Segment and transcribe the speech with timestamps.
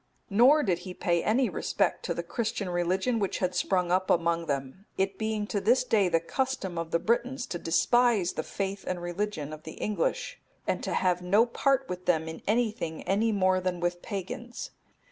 [0.31, 4.47] Nor did he pay any respect to the Christian religion which had sprung up among
[4.47, 8.83] them; it being to this day the custom of the Britons to despise the faith
[8.87, 13.31] and religion of the English, and to have no part with them in anything any
[13.31, 14.71] more than with pagans.